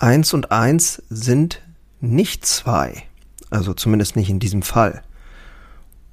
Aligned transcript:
Eins 0.00 0.32
und 0.32 0.50
eins 0.50 1.02
sind 1.10 1.60
nicht 2.00 2.46
zwei. 2.46 3.02
Also 3.50 3.74
zumindest 3.74 4.16
nicht 4.16 4.30
in 4.30 4.38
diesem 4.38 4.62
Fall. 4.62 5.02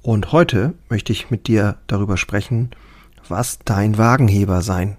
Und 0.02 0.30
heute 0.30 0.74
möchte 0.90 1.10
ich 1.10 1.30
mit 1.30 1.46
dir 1.46 1.78
darüber 1.86 2.18
sprechen, 2.18 2.68
was 3.28 3.60
dein 3.64 3.96
Wagenheber 3.96 4.60
sein 4.60 4.98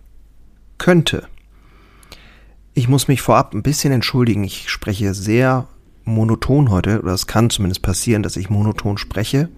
könnte. 0.80 1.28
Ich 2.74 2.88
muss 2.88 3.08
mich 3.08 3.22
vorab 3.22 3.54
ein 3.54 3.62
bisschen 3.62 3.94
entschuldigen. 3.94 4.44
Ich 4.44 4.70
spreche 4.70 5.14
sehr 5.14 5.68
monoton 6.04 6.72
heute, 6.72 7.04
oder 7.04 7.14
es 7.14 7.28
kann 7.28 7.52
zumindest 7.52 7.84
passieren, 7.84 8.24
dass 8.24 8.38
ich 8.38 8.50
monoton 8.50 8.98
spreche. 8.98 9.50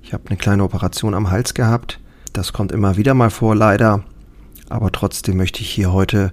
Ich 0.00 0.12
habe 0.12 0.28
eine 0.28 0.36
kleine 0.36 0.62
Operation 0.62 1.14
am 1.14 1.28
Hals 1.28 1.54
gehabt. 1.54 1.98
Das 2.32 2.52
kommt 2.52 2.70
immer 2.70 2.96
wieder 2.96 3.14
mal 3.14 3.30
vor, 3.30 3.56
leider. 3.56 4.04
Aber 4.68 4.92
trotzdem 4.92 5.38
möchte 5.38 5.60
ich 5.60 5.70
hier 5.70 5.92
heute 5.92 6.32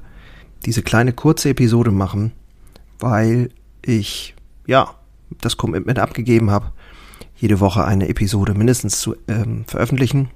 diese 0.66 0.82
kleine 0.82 1.14
kurze 1.14 1.50
Episode 1.50 1.92
machen, 1.92 2.32
weil 3.00 3.50
ich, 3.82 4.36
ja, 4.66 4.94
das 5.42 5.58
Commitment 5.58 6.00
abgegeben 6.00 6.52
habe, 6.52 6.72
jede 7.36 7.60
Woche 7.60 7.86
eine 7.86 8.10
Episode 8.10 8.54
mindestens 8.54 9.00
zu 9.00 9.16
ähm, 9.28 9.66
veröffentlichen. 9.68 10.30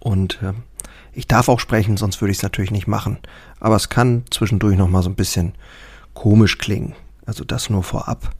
Und 0.00 0.40
ähm, 0.42 0.62
ich 1.12 1.26
darf 1.26 1.48
auch 1.48 1.60
sprechen, 1.60 1.96
sonst 1.96 2.20
würde 2.20 2.32
ich 2.32 2.38
es 2.38 2.42
natürlich 2.42 2.70
nicht 2.70 2.86
machen. 2.86 3.18
Aber 3.60 3.76
es 3.76 3.88
kann 3.88 4.24
zwischendurch 4.30 4.76
noch 4.76 4.88
mal 4.88 5.02
so 5.02 5.10
ein 5.10 5.16
bisschen 5.16 5.54
komisch 6.14 6.58
klingen. 6.58 6.94
Also 7.26 7.44
das 7.44 7.70
nur 7.70 7.82
vorab. 7.82 8.34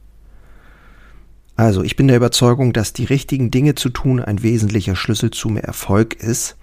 Also 1.55 1.83
ich 1.83 1.95
bin 1.95 2.07
der 2.07 2.17
Überzeugung, 2.17 2.73
dass 2.73 2.93
die 2.93 3.05
richtigen 3.05 3.51
Dinge 3.51 3.75
zu 3.75 3.89
tun 3.89 4.19
ein 4.19 4.41
wesentlicher 4.41 4.95
Schlüssel 4.95 5.31
zu 5.31 5.49
mehr 5.49 5.63
Erfolg 5.63 6.15
ist. 6.15 6.57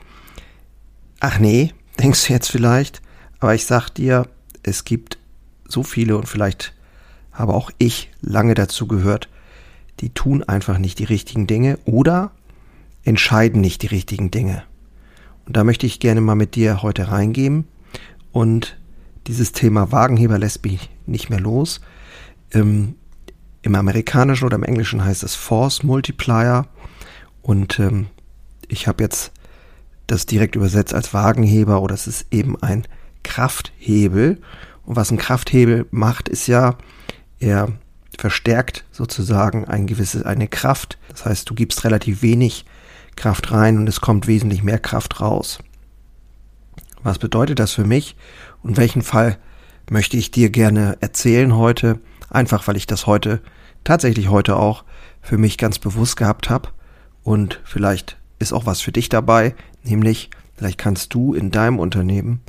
Ach 1.20 1.39
nee, 1.39 1.73
denkst 2.01 2.27
du 2.27 2.33
jetzt 2.33 2.51
vielleicht, 2.51 3.01
aber 3.41 3.55
ich 3.55 3.66
sag 3.66 3.91
dir, 3.91 4.27
es 4.62 4.84
gibt 4.84 5.19
so 5.69 5.83
viele 5.83 6.16
und 6.16 6.28
vielleicht 6.28 6.74
habe 7.33 7.55
auch 7.55 7.70
ich 7.78 8.11
lange 8.20 8.55
dazu 8.55 8.87
gehört, 8.87 9.28
die 10.00 10.11
tun 10.11 10.42
einfach 10.42 10.78
nicht 10.78 10.98
die 10.98 11.05
richtigen 11.05 11.47
Dinge 11.47 11.78
oder 11.84 12.33
entscheiden 13.05 13.61
nicht 13.61 13.83
die 13.83 13.86
richtigen 13.86 14.30
Dinge. 14.30 14.64
Und 15.47 15.56
da 15.56 15.64
möchte 15.64 15.86
ich 15.86 16.00
gerne 16.00 16.20
mal 16.20 16.34
mit 16.34 16.56
dir 16.56 16.83
heute 16.83 17.11
reingehen 17.11 17.67
und 18.33 18.77
dieses 19.27 19.52
Thema 19.52 19.92
Wagenheber 19.92 20.39
lässt 20.39 20.64
mich 20.64 20.91
nicht 21.06 21.30
mehr 21.30 21.41
los. 21.41 21.80
Ähm, 22.52 22.97
Im 23.62 23.75
Amerikanischen 23.75 24.45
oder 24.45 24.56
im 24.56 24.62
Englischen 24.62 25.05
heißt 25.05 25.23
es 25.23 25.34
Force 25.34 25.83
Multiplier 25.83 26.67
und 27.42 27.78
ähm, 27.78 28.06
ich 28.69 28.86
habe 28.86 29.02
jetzt 29.02 29.33
das 30.06 30.27
direkt 30.27 30.56
übersetzt 30.56 30.95
als 30.95 31.12
Wagenheber 31.14 31.83
oder 31.83 31.95
es 31.95 32.06
ist 32.06 32.27
eben 32.30 32.61
ein 32.62 32.86
Krafthebel. 33.29 34.39
Und 34.87 34.97
was 34.97 35.11
ein 35.11 35.19
Krafthebel 35.19 35.87
macht, 35.91 36.31
ist 36.31 36.47
ja, 36.47 36.79
er 37.39 37.69
verstärkt 38.17 38.85
sozusagen 38.91 39.67
ein 39.67 39.87
gewisses, 39.87 40.23
eine 40.23 40.48
Kraft. 40.48 40.98
Das 41.11 41.27
heißt, 41.27 41.48
du 41.48 41.55
gibst 41.55 41.85
relativ 41.85 42.23
wenig 42.23 42.65
Kraft 43.17 43.53
rein 43.53 43.77
und 43.77 43.87
es 43.87 44.01
kommt 44.01 44.27
wesentlich 44.27 44.62
mehr 44.62 44.79
Kraft 44.79 45.20
raus. 45.20 45.59
Was 47.03 47.19
bedeutet 47.19 47.59
das 47.59 47.73
für 47.73 47.85
mich 47.85 48.17
und 48.62 48.79
welchen 48.79 49.03
Fall 49.03 49.39
möchte 49.91 50.17
ich 50.17 50.31
dir 50.31 50.48
gerne 50.48 50.97
erzählen 51.01 51.55
heute? 51.55 52.01
Einfach 52.31 52.67
weil 52.67 52.77
ich 52.77 52.87
das 52.87 53.07
heute, 53.07 53.41
tatsächlich 53.85 54.29
heute 54.31 54.57
auch 54.57 54.85
für 55.20 55.37
mich 55.37 55.59
ganz 55.59 55.79
bewusst 55.79 56.17
gehabt 56.17 56.48
habe 56.48 56.70
und 57.23 57.61
vielleicht 57.65 58.17
ist 58.39 58.53
auch 58.55 58.65
was 58.65 58.81
für 58.81 58.92
dich 58.92 59.11
dabei, 59.11 59.55
nämlich 59.85 60.31
vielleicht 60.57 60.79
kannst 60.79 61.13
du 61.13 61.35
in 61.35 61.51
deinem 61.51 61.79
Unternehmen 61.79 62.41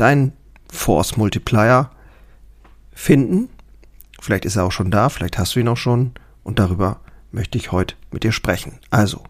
deinen 0.00 0.32
Force 0.70 1.16
Multiplier 1.16 1.90
finden 2.92 3.48
Vielleicht 4.20 4.44
ist 4.44 4.56
er 4.56 4.64
auch 4.64 4.72
schon 4.72 4.90
da, 4.90 5.08
vielleicht 5.08 5.38
hast 5.38 5.54
du 5.54 5.60
ihn 5.60 5.68
auch 5.68 5.76
schon 5.76 6.12
und 6.42 6.58
darüber 6.58 7.00
möchte 7.30 7.56
ich 7.56 7.72
heute 7.72 7.94
mit 8.10 8.24
dir 8.24 8.32
sprechen. 8.32 8.78
Also, 8.90 9.22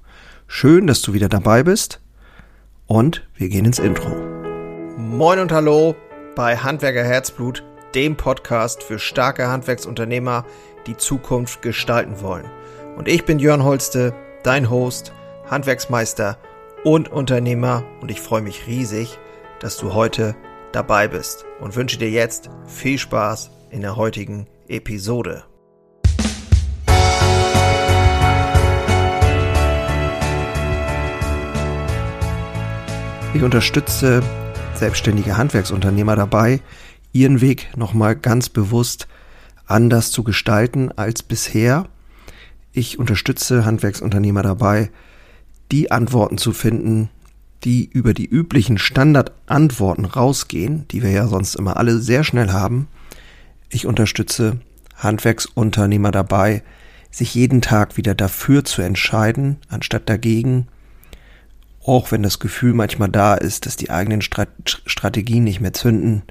schön, 0.46 0.86
dass 0.86 1.02
du 1.02 1.12
wieder 1.12 1.28
dabei 1.28 1.62
bist 1.62 2.00
und 2.86 3.26
wir 3.36 3.48
gehen 3.48 3.66
ins 3.66 3.78
Intro. 3.78 4.08
Moin 4.96 5.38
und 5.40 5.52
hallo 5.52 5.94
bei 6.34 6.56
Handwerker 6.56 7.04
Herzblut, 7.04 7.62
dem 7.94 8.16
Podcast 8.16 8.82
für 8.82 8.98
starke 8.98 9.48
Handwerksunternehmer, 9.48 10.44
die 10.86 10.96
Zukunft 10.96 11.60
gestalten 11.60 12.20
wollen. 12.22 12.46
Und 12.96 13.08
ich 13.08 13.24
bin 13.24 13.38
Jörn 13.38 13.64
Holste, 13.64 14.14
dein 14.42 14.70
Host, 14.70 15.12
Handwerksmeister 15.50 16.38
und 16.82 17.08
Unternehmer 17.10 17.84
und 18.00 18.10
ich 18.10 18.20
freue 18.20 18.42
mich 18.42 18.66
riesig, 18.66 19.18
dass 19.60 19.76
du 19.76 19.92
heute 19.92 20.34
dabei 20.72 21.08
bist 21.08 21.44
und 21.60 21.76
wünsche 21.76 21.98
dir 21.98 22.10
jetzt 22.10 22.50
viel 22.66 22.98
Spaß 22.98 23.50
in 23.70 23.80
der 23.80 23.96
heutigen 23.96 24.46
Episode. 24.68 25.44
Ich 33.34 33.42
unterstütze 33.42 34.22
selbstständige 34.74 35.36
Handwerksunternehmer 35.36 36.16
dabei, 36.16 36.60
ihren 37.12 37.40
Weg 37.40 37.68
nochmal 37.76 38.16
ganz 38.16 38.48
bewusst 38.48 39.06
anders 39.66 40.10
zu 40.10 40.24
gestalten 40.24 40.90
als 40.96 41.22
bisher. 41.22 41.86
Ich 42.72 42.98
unterstütze 42.98 43.64
Handwerksunternehmer 43.64 44.42
dabei, 44.42 44.90
die 45.70 45.90
Antworten 45.90 46.38
zu 46.38 46.52
finden, 46.52 47.10
die 47.64 47.88
über 47.88 48.14
die 48.14 48.26
üblichen 48.26 48.78
Standardantworten 48.78 50.04
rausgehen, 50.04 50.86
die 50.88 51.02
wir 51.02 51.10
ja 51.10 51.26
sonst 51.26 51.56
immer 51.56 51.76
alle 51.76 51.98
sehr 51.98 52.24
schnell 52.24 52.52
haben, 52.52 52.88
ich 53.68 53.86
unterstütze 53.86 54.60
Handwerksunternehmer 54.96 56.10
dabei, 56.10 56.62
sich 57.10 57.34
jeden 57.34 57.60
Tag 57.60 57.96
wieder 57.96 58.14
dafür 58.14 58.64
zu 58.64 58.82
entscheiden, 58.82 59.56
anstatt 59.68 60.08
dagegen, 60.08 60.68
auch 61.84 62.12
wenn 62.12 62.22
das 62.22 62.38
Gefühl 62.38 62.74
manchmal 62.74 63.08
da 63.08 63.34
ist, 63.34 63.66
dass 63.66 63.76
die 63.76 63.90
eigenen 63.90 64.20
Strat 64.20 64.48
Strategien 64.84 65.44
nicht 65.44 65.60
mehr 65.60 65.72
zünden 65.72 66.22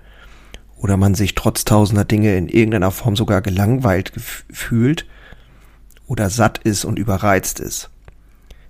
oder 0.75 0.97
man 0.97 1.15
sich 1.15 1.33
trotz 1.33 1.65
tausender 1.65 2.05
Dinge 2.05 2.37
in 2.37 2.47
irgendeiner 2.47 2.91
Form 2.91 3.15
sogar 3.15 3.41
gelangweilt 3.41 4.11
fühlt 4.51 5.07
oder 6.05 6.29
satt 6.29 6.59
ist 6.59 6.85
und 6.85 6.99
überreizt 6.99 7.59
ist. 7.59 7.89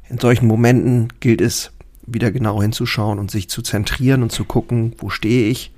In 0.09 0.17
solchen 0.17 0.47
Momenten 0.47 1.11
gilt 1.19 1.41
es, 1.41 1.71
wieder 2.07 2.31
genau 2.31 2.61
hinzuschauen 2.61 3.19
und 3.19 3.29
sich 3.29 3.49
zu 3.49 3.61
zentrieren 3.61 4.23
und 4.23 4.31
zu 4.31 4.45
gucken, 4.45 4.95
wo 4.97 5.09
stehe 5.09 5.49
ich 5.49 5.73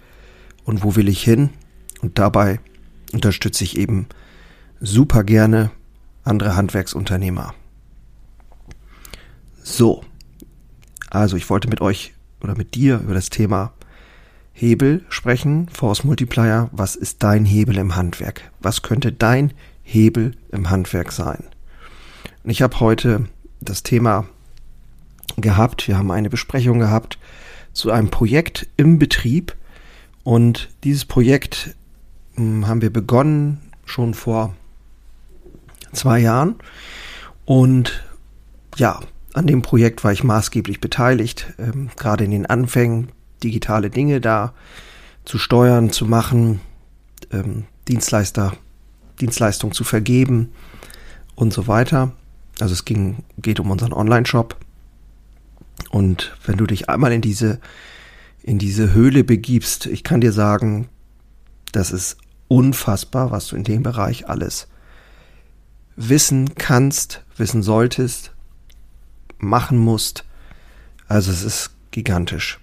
und 0.63 0.83
wo 0.83 0.95
will 0.95 1.09
ich 1.09 1.23
hin 1.23 1.49
und 2.01 2.17
dabei 2.19 2.59
unterstütze 3.11 3.63
ich 3.63 3.77
eben 3.77 4.07
super 4.79 5.23
gerne 5.23 5.71
andere 6.23 6.55
Handwerksunternehmer. 6.55 7.53
So, 9.63 10.03
also 11.09 11.35
ich 11.35 11.49
wollte 11.49 11.67
mit 11.67 11.81
euch 11.81 12.13
oder 12.41 12.55
mit 12.55 12.75
dir 12.75 12.99
über 12.99 13.13
das 13.13 13.29
Thema 13.29 13.73
Hebel 14.53 15.03
sprechen, 15.09 15.69
Force 15.69 16.03
Multiplier. 16.03 16.69
Was 16.71 16.95
ist 16.95 17.23
dein 17.23 17.45
Hebel 17.45 17.77
im 17.77 17.95
Handwerk? 17.95 18.51
Was 18.59 18.81
könnte 18.81 19.11
dein 19.11 19.53
Hebel 19.83 20.35
im 20.51 20.69
Handwerk 20.69 21.11
sein? 21.11 21.43
Und 22.43 22.49
ich 22.49 22.61
habe 22.61 22.79
heute 22.79 23.25
das 23.61 23.83
Thema 23.83 24.27
gehabt. 25.37 25.87
Wir 25.87 25.97
haben 25.97 26.11
eine 26.11 26.29
Besprechung 26.29 26.79
gehabt 26.79 27.17
zu 27.73 27.91
einem 27.91 28.09
Projekt 28.09 28.67
im 28.77 28.99
Betrieb. 28.99 29.55
Und 30.23 30.69
dieses 30.83 31.05
Projekt 31.05 31.75
hm, 32.35 32.67
haben 32.67 32.81
wir 32.81 32.91
begonnen 32.91 33.59
schon 33.85 34.13
vor 34.13 34.55
zwei 35.93 36.19
Jahren. 36.19 36.55
Und 37.45 38.03
ja, 38.77 38.99
an 39.33 39.47
dem 39.47 39.61
Projekt 39.61 40.03
war 40.03 40.11
ich 40.11 40.23
maßgeblich 40.23 40.81
beteiligt, 40.81 41.53
ähm, 41.57 41.89
gerade 41.95 42.23
in 42.25 42.31
den 42.31 42.45
Anfängen 42.45 43.09
digitale 43.43 43.89
Dinge 43.89 44.21
da 44.21 44.53
zu 45.25 45.37
steuern, 45.37 45.91
zu 45.91 46.05
machen, 46.05 46.61
ähm, 47.31 47.65
Dienstleister, 47.87 48.53
Dienstleistungen 49.21 49.73
zu 49.73 49.83
vergeben 49.83 50.51
und 51.35 51.53
so 51.53 51.67
weiter. 51.67 52.11
Also 52.59 52.73
es 52.73 52.85
ging, 52.85 53.23
geht 53.37 53.59
um 53.59 53.71
unseren 53.71 53.93
Online-Shop. 53.93 54.55
Und 55.89 56.35
wenn 56.45 56.57
du 56.57 56.65
dich 56.65 56.89
einmal 56.89 57.11
in 57.11 57.21
diese, 57.21 57.59
in 58.43 58.59
diese 58.59 58.93
Höhle 58.93 59.23
begibst, 59.23 59.85
ich 59.85 60.03
kann 60.03 60.21
dir 60.21 60.31
sagen, 60.31 60.89
das 61.71 61.91
ist 61.91 62.17
unfassbar, 62.47 63.31
was 63.31 63.47
du 63.47 63.55
in 63.55 63.63
dem 63.63 63.83
Bereich 63.83 64.27
alles 64.27 64.67
wissen 65.95 66.55
kannst, 66.55 67.23
wissen 67.37 67.61
solltest, 67.61 68.33
machen 69.37 69.77
musst. 69.77 70.25
Also 71.07 71.31
es 71.31 71.43
ist 71.43 71.71
gigantisch. 71.91 72.59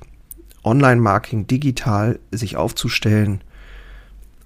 Online-Marketing 0.65 1.47
digital 1.47 2.19
sich 2.33 2.57
aufzustellen 2.57 3.43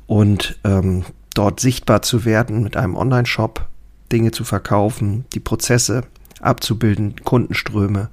und 0.07 0.59
ähm, 0.65 1.05
dort 1.35 1.61
sichtbar 1.61 2.03
zu 2.03 2.25
werden 2.25 2.63
mit 2.63 2.77
einem 2.77 2.97
Online-Shop, 2.97 3.69
Dinge 4.13 4.33
zu 4.33 4.45
verkaufen, 4.45 5.25
die 5.33 5.41
Prozesse 5.41 6.03
abzubilden, 6.41 7.17
Kundenströme 7.23 8.11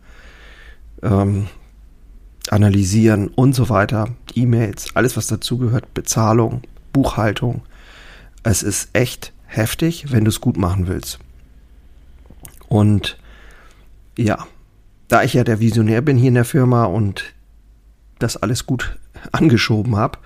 ähm, 1.02 1.48
analysieren 2.50 3.28
und 3.30 3.54
so 3.54 3.70
weiter, 3.70 4.10
E-Mails, 4.34 4.96
alles 4.96 5.18
was 5.18 5.28
dazugehört, 5.28 5.94
Bezahlung, 5.94 6.62
Buchhaltung. 6.94 7.62
Es 8.44 8.64
ist 8.64 8.90
echt 8.94 9.34
heftig, 9.46 10.12
wenn 10.12 10.24
du 10.24 10.30
es 10.30 10.42
gut 10.42 10.58
machen 10.58 10.88
willst. 10.88 11.20
Und 12.68 13.18
ja, 14.18 14.48
da 15.08 15.24
ich 15.24 15.34
ja 15.34 15.44
der 15.44 15.60
Visionär 15.60 16.02
bin 16.02 16.18
hier 16.18 16.30
in 16.30 16.36
der 16.36 16.46
Firma 16.46 16.86
und 16.86 17.34
das 18.20 18.38
alles 18.38 18.66
gut 18.66 18.98
angeschoben 19.32 19.96
habe, 19.96 20.20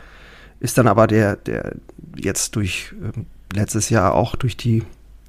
ist 0.59 0.77
dann 0.77 0.88
aber 0.88 1.07
der, 1.07 1.35
der 1.35 1.75
jetzt 2.15 2.56
durch 2.56 2.94
äh, 3.01 3.56
letztes 3.56 3.89
Jahr 3.89 4.13
auch 4.13 4.35
durch 4.35 4.57
die 4.57 4.83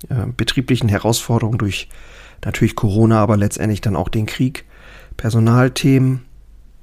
äh, 0.09 0.27
betrieblichen 0.37 0.89
Herausforderungen, 0.89 1.59
durch 1.59 1.89
natürlich 2.45 2.75
Corona, 2.75 3.21
aber 3.21 3.37
letztendlich 3.37 3.81
dann 3.81 3.97
auch 3.97 4.09
den 4.09 4.27
Krieg, 4.27 4.65
Personalthemen, 5.17 6.25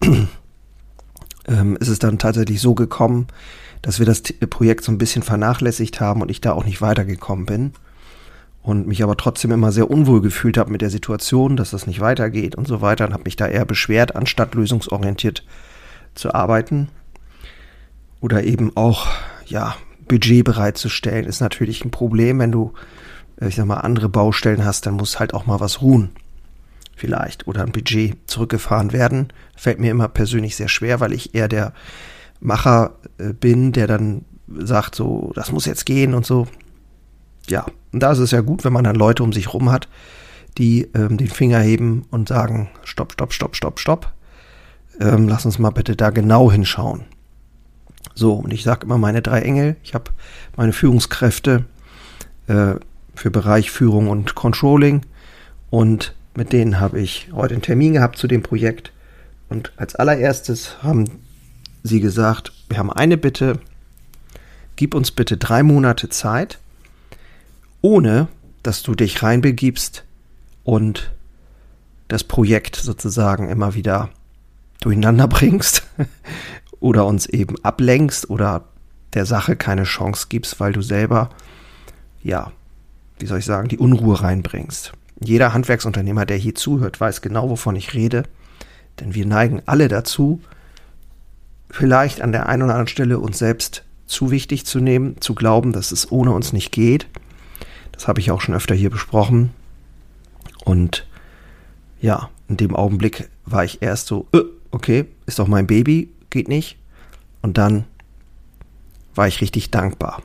ähm, 1.47 1.77
ist 1.77 1.87
es 1.87 1.99
dann 1.99 2.19
tatsächlich 2.19 2.61
so 2.61 2.75
gekommen, 2.75 3.27
dass 3.81 3.99
wir 3.99 4.05
das 4.05 4.21
Projekt 4.21 4.83
so 4.83 4.91
ein 4.91 4.97
bisschen 4.97 5.23
vernachlässigt 5.23 6.01
haben 6.01 6.21
und 6.21 6.29
ich 6.29 6.41
da 6.41 6.51
auch 6.53 6.65
nicht 6.65 6.81
weitergekommen 6.81 7.45
bin 7.45 7.73
und 8.61 8.87
mich 8.87 9.03
aber 9.03 9.15
trotzdem 9.15 9.51
immer 9.51 9.71
sehr 9.71 9.89
unwohl 9.89 10.21
gefühlt 10.21 10.57
habe 10.57 10.71
mit 10.71 10.81
der 10.81 10.89
Situation, 10.89 11.55
dass 11.55 11.71
das 11.71 11.87
nicht 11.87 12.01
weitergeht 12.01 12.55
und 12.55 12.67
so 12.67 12.81
weiter 12.81 13.05
und 13.05 13.13
habe 13.13 13.23
mich 13.23 13.35
da 13.35 13.47
eher 13.47 13.65
beschwert, 13.65 14.15
anstatt 14.15 14.53
lösungsorientiert 14.55 15.45
zu 16.13 16.33
arbeiten 16.33 16.89
oder 18.19 18.43
eben 18.43 18.75
auch 18.75 19.07
ja 19.45 19.75
Budget 20.07 20.43
bereitzustellen 20.43 21.25
ist 21.25 21.39
natürlich 21.39 21.85
ein 21.85 21.91
Problem, 21.91 22.39
wenn 22.39 22.51
du 22.51 22.73
ich 23.41 23.55
sag 23.55 23.65
mal 23.65 23.75
andere 23.75 24.09
Baustellen 24.09 24.65
hast, 24.65 24.85
dann 24.85 24.95
muss 24.95 25.19
halt 25.19 25.33
auch 25.33 25.45
mal 25.45 25.61
was 25.61 25.81
ruhen 25.81 26.09
vielleicht 26.99 27.47
oder 27.47 27.63
ein 27.63 27.71
Budget 27.71 28.17
zurückgefahren 28.27 28.93
werden. 28.93 29.29
Fällt 29.55 29.79
mir 29.79 29.91
immer 29.91 30.07
persönlich 30.07 30.55
sehr 30.55 30.67
schwer, 30.67 30.99
weil 30.99 31.13
ich 31.13 31.33
eher 31.33 31.47
der 31.47 31.73
Macher 32.39 32.91
äh, 33.17 33.33
bin, 33.33 33.71
der 33.71 33.87
dann 33.87 34.25
sagt, 34.47 34.95
so, 34.95 35.31
das 35.35 35.51
muss 35.51 35.65
jetzt 35.65 35.85
gehen 35.85 36.13
und 36.13 36.25
so. 36.25 36.47
Ja, 37.47 37.65
und 37.91 38.01
da 38.01 38.11
ist 38.11 38.19
es 38.19 38.31
ja 38.31 38.41
gut, 38.41 38.63
wenn 38.63 38.73
man 38.73 38.83
dann 38.83 38.95
Leute 38.95 39.23
um 39.23 39.33
sich 39.33 39.53
rum 39.53 39.71
hat, 39.71 39.87
die 40.57 40.89
ähm, 40.93 41.17
den 41.17 41.29
Finger 41.29 41.59
heben 41.59 42.05
und 42.11 42.27
sagen, 42.27 42.69
stopp, 42.83 43.13
stopp, 43.13 43.33
stopp, 43.33 43.55
stopp, 43.55 43.79
stopp. 43.79 44.13
Ähm, 44.99 45.27
lass 45.27 45.45
uns 45.45 45.59
mal 45.59 45.69
bitte 45.69 45.95
da 45.95 46.09
genau 46.09 46.51
hinschauen. 46.51 47.05
So, 48.13 48.33
und 48.33 48.53
ich 48.53 48.63
sage 48.63 48.85
immer 48.85 48.97
meine 48.97 49.21
drei 49.21 49.41
Engel. 49.41 49.77
Ich 49.83 49.93
habe 49.93 50.11
meine 50.57 50.73
Führungskräfte 50.73 51.65
äh, 52.47 52.75
für 53.15 53.31
Bereich 53.31 53.71
Führung 53.71 54.09
und 54.09 54.35
Controlling 54.35 55.03
und 55.69 56.15
mit 56.39 56.53
denen 56.53 56.79
habe 56.79 57.01
ich 57.01 57.27
heute 57.33 57.53
einen 57.53 57.61
Termin 57.61 57.91
gehabt 57.91 58.17
zu 58.17 58.25
dem 58.25 58.41
Projekt. 58.41 58.93
Und 59.49 59.73
als 59.75 59.97
allererstes 59.97 60.81
haben 60.81 61.03
sie 61.83 61.99
gesagt, 61.99 62.53
wir 62.69 62.77
haben 62.77 62.93
eine 62.93 63.17
Bitte, 63.17 63.59
gib 64.77 64.95
uns 64.95 65.11
bitte 65.11 65.35
drei 65.35 65.63
Monate 65.63 66.07
Zeit, 66.07 66.59
ohne 67.81 68.29
dass 68.63 68.83
du 68.83 68.95
dich 68.95 69.21
reinbegibst 69.21 70.05
und 70.63 71.11
das 72.07 72.23
Projekt 72.23 72.77
sozusagen 72.77 73.49
immer 73.49 73.73
wieder 73.73 74.09
durcheinander 74.79 75.27
bringst 75.27 75.83
oder 76.79 77.05
uns 77.05 77.25
eben 77.25 77.61
ablenkst 77.65 78.29
oder 78.29 78.63
der 79.13 79.25
Sache 79.25 79.57
keine 79.57 79.83
Chance 79.83 80.27
gibst, 80.29 80.61
weil 80.61 80.71
du 80.71 80.81
selber, 80.81 81.31
ja, 82.23 82.53
wie 83.19 83.25
soll 83.25 83.39
ich 83.39 83.45
sagen, 83.45 83.67
die 83.67 83.77
Unruhe 83.77 84.21
reinbringst. 84.21 84.93
Jeder 85.19 85.53
Handwerksunternehmer, 85.53 86.25
der 86.25 86.37
hier 86.37 86.55
zuhört, 86.55 86.99
weiß 86.99 87.21
genau, 87.21 87.49
wovon 87.49 87.75
ich 87.75 87.93
rede, 87.93 88.23
denn 88.99 89.13
wir 89.13 89.25
neigen 89.25 89.61
alle 89.65 89.87
dazu, 89.87 90.41
vielleicht 91.69 92.21
an 92.21 92.31
der 92.31 92.47
einen 92.47 92.63
oder 92.63 92.73
anderen 92.73 92.87
Stelle 92.87 93.19
uns 93.19 93.37
selbst 93.37 93.83
zu 94.05 94.31
wichtig 94.31 94.65
zu 94.65 94.79
nehmen, 94.79 95.21
zu 95.21 95.35
glauben, 95.35 95.71
dass 95.71 95.91
es 95.91 96.11
ohne 96.11 96.31
uns 96.31 96.51
nicht 96.51 96.71
geht. 96.71 97.07
Das 97.91 98.07
habe 98.07 98.19
ich 98.19 98.31
auch 98.31 98.41
schon 98.41 98.55
öfter 98.55 98.73
hier 98.73 98.89
besprochen. 98.89 99.51
Und 100.65 101.05
ja, 102.01 102.29
in 102.47 102.57
dem 102.57 102.75
Augenblick 102.75 103.29
war 103.45 103.63
ich 103.63 103.81
erst 103.81 104.07
so, 104.07 104.27
äh, 104.33 104.39
okay, 104.71 105.05
ist 105.25 105.39
doch 105.39 105.47
mein 105.47 105.67
Baby, 105.67 106.09
geht 106.29 106.47
nicht. 106.47 106.77
Und 107.41 107.57
dann 107.57 107.85
war 109.15 109.27
ich 109.27 109.41
richtig 109.41 109.69
dankbar. 109.69 110.23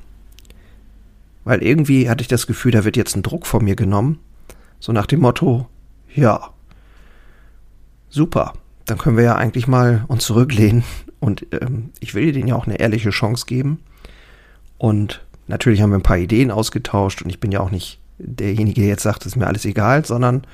Weil 1.44 1.62
irgendwie 1.62 2.08
hatte 2.08 2.22
ich 2.22 2.28
das 2.28 2.46
Gefühl, 2.46 2.72
da 2.72 2.84
wird 2.84 2.96
jetzt 2.96 3.16
ein 3.16 3.22
Druck 3.22 3.46
von 3.46 3.64
mir 3.64 3.76
genommen. 3.76 4.18
So 4.84 4.92
nach 4.92 5.06
dem 5.06 5.20
Motto, 5.20 5.66
ja, 6.14 6.50
super, 8.10 8.52
dann 8.84 8.98
können 8.98 9.16
wir 9.16 9.24
ja 9.24 9.34
eigentlich 9.34 9.66
mal 9.66 10.04
uns 10.08 10.26
zurücklehnen 10.26 10.84
und 11.20 11.46
ähm, 11.52 11.88
ich 12.00 12.14
will 12.14 12.32
denen 12.32 12.48
ja 12.48 12.54
auch 12.54 12.66
eine 12.66 12.78
ehrliche 12.78 13.08
Chance 13.08 13.46
geben. 13.46 13.80
Und 14.76 15.24
natürlich 15.46 15.80
haben 15.80 15.88
wir 15.88 15.96
ein 15.96 16.02
paar 16.02 16.18
Ideen 16.18 16.50
ausgetauscht 16.50 17.22
und 17.22 17.30
ich 17.30 17.40
bin 17.40 17.50
ja 17.50 17.60
auch 17.60 17.70
nicht 17.70 17.98
derjenige, 18.18 18.82
der 18.82 18.90
jetzt 18.90 19.04
sagt, 19.04 19.22
es 19.22 19.28
ist 19.28 19.36
mir 19.36 19.46
alles 19.46 19.64
egal, 19.64 20.04
sondern 20.04 20.46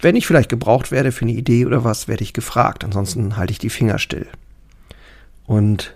wenn 0.00 0.16
ich 0.16 0.26
vielleicht 0.26 0.50
gebraucht 0.50 0.90
werde 0.90 1.12
für 1.12 1.22
eine 1.24 1.34
Idee 1.34 1.66
oder 1.66 1.84
was, 1.84 2.08
werde 2.08 2.24
ich 2.24 2.32
gefragt. 2.32 2.82
Ansonsten 2.82 3.36
halte 3.36 3.52
ich 3.52 3.60
die 3.60 3.70
Finger 3.70 4.00
still. 4.00 4.26
Und 5.46 5.94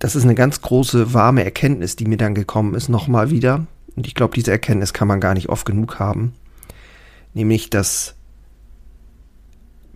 das 0.00 0.16
ist 0.16 0.24
eine 0.24 0.34
ganz 0.34 0.62
große, 0.62 1.14
warme 1.14 1.44
Erkenntnis, 1.44 1.94
die 1.94 2.06
mir 2.06 2.18
dann 2.18 2.34
gekommen 2.34 2.74
ist, 2.74 2.88
nochmal 2.88 3.30
wieder. 3.30 3.68
Und 3.98 4.06
ich 4.06 4.14
glaube, 4.14 4.32
diese 4.36 4.52
Erkenntnis 4.52 4.92
kann 4.92 5.08
man 5.08 5.18
gar 5.18 5.34
nicht 5.34 5.48
oft 5.48 5.66
genug 5.66 5.98
haben. 5.98 6.32
Nämlich, 7.34 7.68
dass 7.68 8.14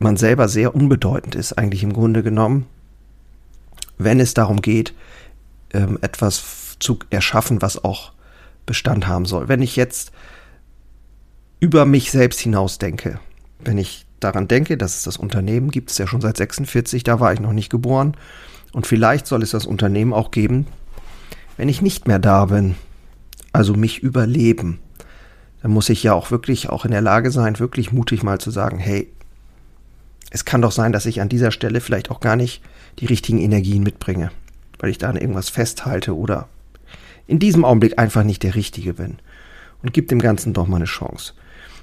man 0.00 0.16
selber 0.16 0.48
sehr 0.48 0.74
unbedeutend 0.74 1.36
ist, 1.36 1.52
eigentlich 1.52 1.84
im 1.84 1.92
Grunde 1.92 2.24
genommen, 2.24 2.66
wenn 3.98 4.18
es 4.18 4.34
darum 4.34 4.60
geht, 4.60 4.92
ähm, 5.72 6.00
etwas 6.02 6.76
zu 6.80 6.98
erschaffen, 7.10 7.62
was 7.62 7.84
auch 7.84 8.10
Bestand 8.66 9.06
haben 9.06 9.24
soll. 9.24 9.46
Wenn 9.46 9.62
ich 9.62 9.76
jetzt 9.76 10.10
über 11.60 11.84
mich 11.86 12.10
selbst 12.10 12.40
hinaus 12.40 12.78
denke, 12.78 13.20
wenn 13.60 13.78
ich 13.78 14.04
daran 14.18 14.48
denke, 14.48 14.76
dass 14.76 14.96
es 14.96 15.02
das 15.04 15.16
Unternehmen 15.16 15.70
gibt, 15.70 15.92
es 15.92 15.98
ja 15.98 16.08
schon 16.08 16.20
seit 16.20 16.38
46, 16.38 17.04
da 17.04 17.20
war 17.20 17.32
ich 17.32 17.38
noch 17.38 17.52
nicht 17.52 17.70
geboren, 17.70 18.16
und 18.72 18.84
vielleicht 18.84 19.28
soll 19.28 19.44
es 19.44 19.52
das 19.52 19.64
Unternehmen 19.64 20.12
auch 20.12 20.32
geben, 20.32 20.66
wenn 21.56 21.68
ich 21.68 21.82
nicht 21.82 22.08
mehr 22.08 22.18
da 22.18 22.46
bin, 22.46 22.74
also 23.52 23.74
mich 23.74 24.02
überleben, 24.02 24.78
dann 25.62 25.70
muss 25.70 25.88
ich 25.88 26.02
ja 26.02 26.12
auch 26.14 26.30
wirklich 26.30 26.70
auch 26.70 26.84
in 26.84 26.90
der 26.90 27.00
Lage 27.00 27.30
sein, 27.30 27.58
wirklich 27.58 27.92
mutig 27.92 28.22
mal 28.22 28.40
zu 28.40 28.50
sagen, 28.50 28.78
hey, 28.78 29.12
es 30.30 30.44
kann 30.44 30.62
doch 30.62 30.72
sein, 30.72 30.92
dass 30.92 31.06
ich 31.06 31.20
an 31.20 31.28
dieser 31.28 31.50
Stelle 31.50 31.80
vielleicht 31.80 32.10
auch 32.10 32.20
gar 32.20 32.36
nicht 32.36 32.62
die 32.98 33.06
richtigen 33.06 33.38
Energien 33.38 33.82
mitbringe, 33.82 34.30
weil 34.78 34.90
ich 34.90 34.98
da 34.98 35.10
an 35.10 35.16
irgendwas 35.16 35.50
festhalte 35.50 36.16
oder 36.16 36.48
in 37.26 37.38
diesem 37.38 37.64
Augenblick 37.64 37.98
einfach 37.98 38.24
nicht 38.24 38.42
der 38.42 38.54
Richtige 38.54 38.94
bin. 38.94 39.18
Und 39.82 39.92
gib 39.92 40.08
dem 40.08 40.20
Ganzen 40.20 40.52
doch 40.52 40.68
mal 40.68 40.76
eine 40.76 40.84
Chance. 40.84 41.34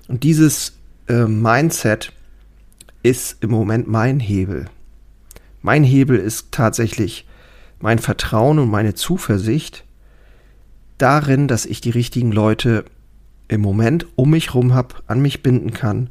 Und 0.07 0.23
dieses 0.23 0.77
äh, 1.07 1.25
Mindset 1.25 2.13
ist 3.03 3.43
im 3.43 3.51
Moment 3.51 3.87
mein 3.87 4.19
Hebel. 4.19 4.65
Mein 5.61 5.83
Hebel 5.83 6.17
ist 6.17 6.51
tatsächlich 6.51 7.27
mein 7.79 7.99
Vertrauen 7.99 8.59
und 8.59 8.69
meine 8.69 8.93
Zuversicht 8.93 9.83
darin, 11.01 11.47
dass 11.47 11.65
ich 11.65 11.81
die 11.81 11.89
richtigen 11.89 12.31
Leute 12.31 12.85
im 13.47 13.61
Moment 13.61 14.05
um 14.15 14.29
mich 14.29 14.53
rum 14.53 14.73
habe, 14.73 14.95
an 15.07 15.21
mich 15.21 15.41
binden 15.41 15.73
kann 15.73 16.09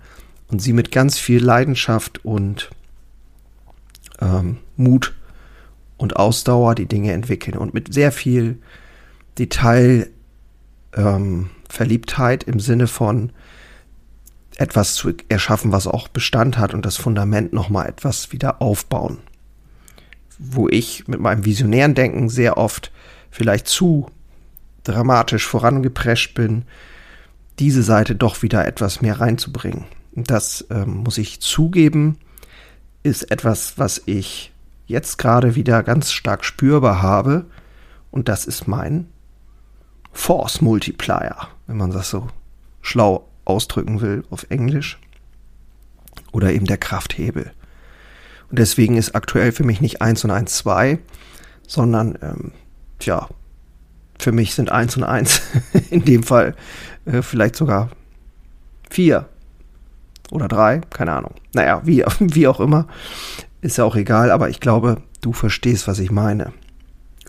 und 0.48 0.60
sie 0.60 0.72
mit 0.72 0.90
ganz 0.90 1.18
viel 1.18 1.42
Leidenschaft 1.42 2.24
und 2.24 2.70
ähm, 4.20 4.58
Mut 4.76 5.14
und 5.96 6.16
Ausdauer 6.16 6.74
die 6.74 6.86
Dinge 6.86 7.12
entwickeln 7.12 7.56
und 7.56 7.74
mit 7.74 7.92
sehr 7.92 8.12
viel 8.12 8.58
Detail 9.38 10.08
ähm, 10.94 11.50
im 12.46 12.60
Sinne 12.60 12.86
von 12.86 13.30
etwas 14.56 14.94
zu 14.94 15.12
erschaffen, 15.28 15.70
was 15.70 15.86
auch 15.86 16.08
Bestand 16.08 16.58
hat 16.58 16.74
und 16.74 16.84
das 16.84 16.96
Fundament 16.96 17.52
nochmal 17.52 17.88
etwas 17.88 18.32
wieder 18.32 18.60
aufbauen. 18.60 19.18
Wo 20.38 20.68
ich 20.68 21.06
mit 21.06 21.20
meinem 21.20 21.44
visionären 21.44 21.94
Denken 21.94 22.28
sehr 22.28 22.56
oft 22.56 22.90
vielleicht 23.30 23.68
zu 23.68 24.10
dramatisch 24.84 25.46
vorangeprescht 25.46 26.34
bin, 26.34 26.64
diese 27.58 27.82
Seite 27.82 28.14
doch 28.14 28.42
wieder 28.42 28.66
etwas 28.66 29.02
mehr 29.02 29.20
reinzubringen. 29.20 29.84
Das 30.14 30.66
ähm, 30.70 30.98
muss 30.98 31.18
ich 31.18 31.40
zugeben, 31.40 32.18
ist 33.02 33.30
etwas, 33.30 33.78
was 33.78 34.02
ich 34.06 34.52
jetzt 34.86 35.18
gerade 35.18 35.54
wieder 35.54 35.82
ganz 35.82 36.12
stark 36.12 36.44
spürbar 36.44 37.02
habe. 37.02 37.46
Und 38.10 38.28
das 38.28 38.46
ist 38.46 38.66
mein 38.66 39.06
Force 40.12 40.60
Multiplier, 40.60 41.36
wenn 41.66 41.76
man 41.76 41.90
das 41.90 42.10
so 42.10 42.28
schlau 42.80 43.28
ausdrücken 43.44 44.00
will 44.00 44.24
auf 44.30 44.46
Englisch. 44.50 44.98
Oder 46.32 46.52
eben 46.52 46.66
der 46.66 46.78
Krafthebel. 46.78 47.52
Und 48.50 48.58
deswegen 48.58 48.96
ist 48.96 49.14
aktuell 49.14 49.52
für 49.52 49.64
mich 49.64 49.80
nicht 49.80 50.02
1 50.02 50.24
und 50.24 50.30
1 50.30 50.56
2, 50.56 50.98
sondern, 51.66 52.18
ähm, 52.22 52.52
tja, 52.98 53.28
für 54.18 54.32
mich 54.32 54.54
sind 54.54 54.70
1 54.70 54.96
und 54.96 55.04
1 55.04 55.42
in 55.90 56.04
dem 56.04 56.22
Fall 56.22 56.54
äh, 57.04 57.22
vielleicht 57.22 57.56
sogar 57.56 57.90
4 58.90 59.28
oder 60.30 60.48
3, 60.48 60.82
keine 60.90 61.12
Ahnung. 61.12 61.34
Naja, 61.52 61.82
wie, 61.84 62.04
wie 62.18 62.48
auch 62.48 62.60
immer, 62.60 62.86
ist 63.60 63.78
ja 63.78 63.84
auch 63.84 63.96
egal, 63.96 64.30
aber 64.30 64.48
ich 64.48 64.60
glaube, 64.60 65.02
du 65.20 65.32
verstehst, 65.32 65.88
was 65.88 65.98
ich 65.98 66.10
meine. 66.10 66.52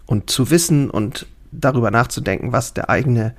Und 0.05 0.29
zu 0.29 0.50
wissen 0.50 0.89
und 0.89 1.27
darüber 1.51 1.91
nachzudenken, 1.91 2.51
was 2.51 2.74
der 2.74 2.89
eigene 2.89 3.34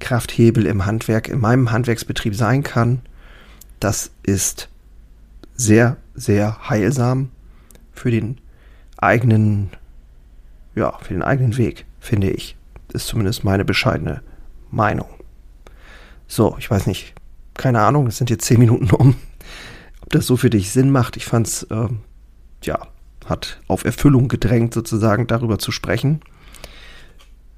Krafthebel 0.00 0.66
im 0.66 0.84
Handwerk, 0.84 1.28
in 1.28 1.40
meinem 1.40 1.70
Handwerksbetrieb 1.70 2.34
sein 2.34 2.62
kann, 2.62 3.00
das 3.80 4.10
ist 4.22 4.68
sehr, 5.54 5.96
sehr 6.14 6.68
heilsam 6.68 7.30
für 7.92 8.10
den 8.10 8.38
eigenen, 8.96 9.70
ja, 10.74 10.98
für 10.98 11.14
den 11.14 11.22
eigenen 11.22 11.56
Weg, 11.56 11.86
finde 12.00 12.30
ich. 12.30 12.55
Ist 12.92 13.08
zumindest 13.08 13.44
meine 13.44 13.64
bescheidene 13.64 14.22
Meinung. 14.70 15.08
So, 16.28 16.56
ich 16.58 16.70
weiß 16.70 16.86
nicht, 16.86 17.14
keine 17.54 17.80
Ahnung, 17.80 18.06
es 18.06 18.18
sind 18.18 18.30
jetzt 18.30 18.44
zehn 18.44 18.58
Minuten 18.58 18.90
um. 18.90 19.16
Ob 20.02 20.10
das 20.10 20.26
so 20.26 20.36
für 20.36 20.50
dich 20.50 20.70
Sinn 20.70 20.90
macht, 20.90 21.16
ich 21.16 21.24
fand's, 21.24 21.64
äh, 21.64 21.88
ja, 22.62 22.86
hat 23.24 23.58
auf 23.66 23.84
Erfüllung 23.84 24.28
gedrängt, 24.28 24.74
sozusagen 24.74 25.26
darüber 25.26 25.58
zu 25.58 25.72
sprechen. 25.72 26.20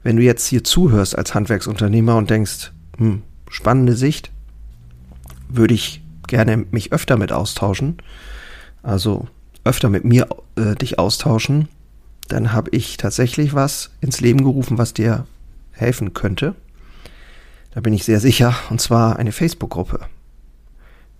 Wenn 0.02 0.16
du 0.16 0.22
jetzt 0.22 0.46
hier 0.46 0.64
zuhörst 0.64 1.16
als 1.16 1.34
Handwerksunternehmer 1.34 2.16
und 2.16 2.30
denkst, 2.30 2.72
hm, 2.96 3.22
spannende 3.50 3.94
Sicht, 3.94 4.30
würde 5.48 5.74
ich 5.74 6.02
gerne 6.26 6.56
mich 6.70 6.92
öfter 6.92 7.16
mit 7.16 7.32
austauschen. 7.32 7.98
Also 8.82 9.28
öfter 9.64 9.90
mit 9.90 10.04
mir 10.04 10.28
äh, 10.56 10.74
dich 10.74 10.98
austauschen. 10.98 11.68
Dann 12.28 12.52
habe 12.52 12.70
ich 12.70 12.98
tatsächlich 12.98 13.54
was 13.54 13.90
ins 14.00 14.20
Leben 14.20 14.44
gerufen, 14.44 14.78
was 14.78 14.94
dir 14.94 15.26
helfen 15.72 16.14
könnte. 16.14 16.54
Da 17.72 17.80
bin 17.80 17.92
ich 17.92 18.04
sehr 18.04 18.20
sicher. 18.20 18.54
Und 18.70 18.80
zwar 18.80 19.16
eine 19.16 19.32
Facebook-Gruppe. 19.32 20.00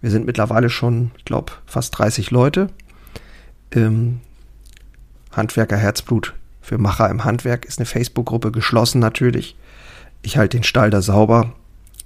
Wir 0.00 0.10
sind 0.10 0.26
mittlerweile 0.26 0.70
schon, 0.70 1.10
ich 1.16 1.24
glaube, 1.24 1.52
fast 1.66 1.98
30 1.98 2.30
Leute. 2.30 2.68
Ähm, 3.72 4.20
Handwerker 5.32 5.76
Herzblut 5.76 6.34
für 6.60 6.78
Macher 6.78 7.08
im 7.10 7.24
Handwerk 7.24 7.64
ist 7.64 7.78
eine 7.78 7.86
Facebook-Gruppe, 7.86 8.52
geschlossen 8.52 8.98
natürlich. 8.98 9.56
Ich 10.22 10.36
halte 10.36 10.56
den 10.58 10.64
Stall 10.64 10.90
da 10.90 11.00
sauber. 11.00 11.54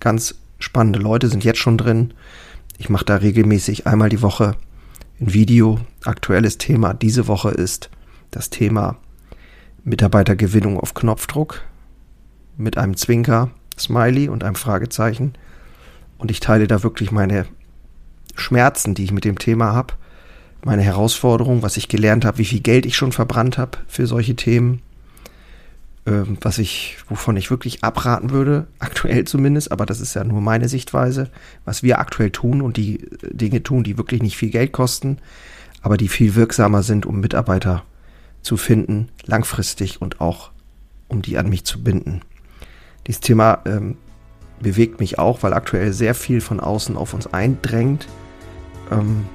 Ganz 0.01 0.37
spannende 0.59 0.99
Leute 0.99 1.29
sind 1.29 1.45
jetzt 1.45 1.59
schon 1.59 1.79
drin. 1.79 2.15
Ich 2.79 2.89
mache 2.89 3.05
da 3.05 3.17
regelmäßig 3.17 3.87
einmal 3.87 4.09
die 4.09 4.23
Woche 4.23 4.57
ein 5.21 5.33
Video. 5.33 5.81
Aktuelles 6.05 6.59
Thema 6.59 6.95
diese 6.95 7.27
Woche 7.29 7.51
ist 7.51 7.91
das 8.33 8.51
Thema 8.51 8.97
Mitarbeitergewinnung 9.85 10.79
auf 10.79 10.95
Knopfdruck 10.95 11.63
mit 12.57 12.77
einem 12.77 12.97
Zwinker, 12.97 13.51
Smiley 13.79 14.29
und 14.29 14.43
einem 14.43 14.57
Fragezeichen. 14.57 15.35
Und 16.19 16.31
ich 16.31 16.41
teile 16.41 16.67
da 16.67 16.83
wirklich 16.83 17.13
meine 17.13 17.47
Schmerzen, 18.35 18.95
die 18.95 19.05
ich 19.05 19.13
mit 19.13 19.25
dem 19.25 19.39
Thema 19.39 19.73
habe 19.73 19.95
meine 20.65 20.83
Herausforderung, 20.83 21.63
was 21.63 21.77
ich 21.77 21.89
gelernt 21.89 22.25
habe, 22.25 22.39
wie 22.39 22.45
viel 22.45 22.61
Geld 22.61 22.87
ich 22.87 22.97
schon 22.97 23.13
verbrannt 23.13 23.59
habe 23.59 23.79
für 23.89 24.07
solche 24.07 24.37
Themen, 24.37 24.81
ähm, 26.07 26.39
was 26.41 26.59
ich, 26.59 26.99
wovon 27.09 27.37
ich 27.37 27.51
wirklich 27.51 27.83
abraten 27.83 28.31
würde, 28.31 28.67
aktuell 28.79 29.25
zumindest, 29.25 29.73
aber 29.73 29.87
das 29.87 30.01
ist 30.01 30.15
ja 30.15 30.25
nur 30.25 30.41
meine 30.41 30.69
Sichtweise, 30.69 31.31
was 31.65 31.83
wir 31.83 31.99
aktuell 31.99 32.31
tun 32.31 32.63
und 32.63 32.77
die 32.77 33.07
Dinge 33.23 33.63
tun, 33.63 33.83
die 33.85 33.99
wirklich 33.99 34.23
nicht 34.23 34.37
viel 34.37 34.51
Geld 34.51 34.73
kosten, 34.73 35.19
aber 35.83 35.97
die 35.97 36.09
viel 36.09 36.35
wirksamer 36.35 36.83
sind, 36.83 37.07
um 37.07 37.21
Mitarbeiter 37.21 37.85
zu 38.43 38.57
finden, 38.57 39.09
langfristig 39.25 40.03
und 40.03 40.21
auch 40.21 40.51
um 41.09 41.23
die 41.23 41.39
an 41.39 41.49
mich 41.49 41.65
zu 41.65 41.83
binden. 41.83 42.23
Dieses 43.07 43.21
Thema 43.21 43.61
ähm, 43.67 43.97
bewegt 44.61 45.01
mich 45.01 45.19
auch, 45.19 45.43
weil 45.43 45.55
aktuell 45.55 45.93
sehr 45.93 46.15
viel 46.15 46.41
von 46.41 46.61
außen 46.61 46.97
auf 46.97 47.15
uns 47.15 47.33
eindrängt. 47.33 48.07
Ähm, 48.91 49.27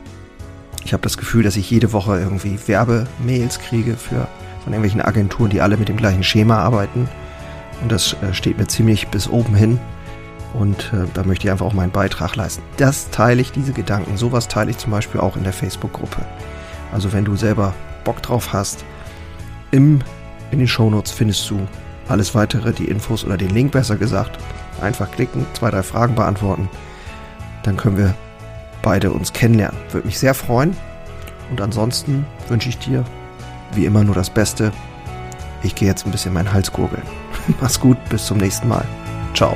ich 0.83 0.93
habe 0.93 1.03
das 1.03 1.17
Gefühl, 1.17 1.43
dass 1.43 1.57
ich 1.57 1.69
jede 1.69 1.91
Woche 1.91 2.19
irgendwie 2.19 2.57
Werbemails 2.65 3.59
kriege 3.59 3.95
für, 3.95 4.27
von 4.63 4.73
irgendwelchen 4.73 5.01
Agenturen, 5.01 5.49
die 5.49 5.61
alle 5.61 5.77
mit 5.77 5.89
dem 5.89 5.97
gleichen 5.97 6.23
Schema 6.23 6.59
arbeiten. 6.59 7.09
Und 7.81 7.91
das 7.91 8.15
äh, 8.21 8.33
steht 8.33 8.57
mir 8.57 8.67
ziemlich 8.67 9.07
bis 9.09 9.27
oben 9.27 9.53
hin. 9.53 9.79
Und 10.53 10.93
äh, 10.93 11.05
da 11.13 11.23
möchte 11.23 11.45
ich 11.45 11.51
einfach 11.51 11.65
auch 11.65 11.73
meinen 11.73 11.91
Beitrag 11.91 12.35
leisten. 12.35 12.63
Das 12.77 13.09
teile 13.11 13.41
ich, 13.41 13.51
diese 13.51 13.73
Gedanken. 13.73 14.17
Sowas 14.17 14.47
teile 14.47 14.71
ich 14.71 14.77
zum 14.77 14.91
Beispiel 14.91 15.19
auch 15.19 15.35
in 15.35 15.43
der 15.43 15.53
Facebook-Gruppe. 15.53 16.25
Also 16.91 17.11
wenn 17.11 17.25
du 17.25 17.35
selber 17.35 17.73
Bock 18.05 18.21
drauf 18.23 18.53
hast, 18.53 18.85
im, 19.71 20.00
in 20.51 20.59
den 20.59 20.67
Shownotes 20.67 21.12
findest 21.12 21.50
du 21.50 21.59
alles 22.07 22.36
weitere, 22.36 22.71
die 22.71 22.86
Infos 22.86 23.25
oder 23.25 23.38
den 23.38 23.50
Link 23.50 23.71
besser 23.71 23.97
gesagt. 23.97 24.38
Einfach 24.81 25.12
klicken, 25.12 25.45
zwei, 25.53 25.71
drei 25.71 25.83
Fragen 25.83 26.15
beantworten. 26.15 26.69
Dann 27.63 27.77
können 27.77 27.97
wir 27.97 28.13
beide 28.81 29.12
uns 29.12 29.33
kennenlernen. 29.33 29.77
Würde 29.91 30.07
mich 30.07 30.19
sehr 30.19 30.33
freuen. 30.33 30.75
Und 31.50 31.62
ansonsten 31.62 32.25
wünsche 32.47 32.69
ich 32.69 32.77
dir 32.77 33.03
wie 33.74 33.86
immer 33.86 34.03
nur 34.03 34.15
das 34.15 34.29
Beste. 34.29 34.71
Ich 35.63 35.75
gehe 35.75 35.88
jetzt 35.88 36.05
ein 36.05 36.12
bisschen 36.12 36.33
meinen 36.33 36.53
Hals 36.53 36.71
gurgeln. 36.71 37.03
Mach's 37.62 37.79
gut, 37.79 37.97
bis 38.09 38.25
zum 38.25 38.38
nächsten 38.38 38.67
Mal. 38.67 38.86
Ciao. 39.33 39.55